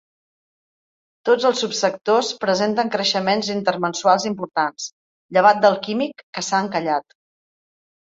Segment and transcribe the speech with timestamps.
[1.29, 4.91] Tots els subsectors presenten creixements intermensuals importants,
[5.39, 7.21] llevat del químic, que s’ha encallat.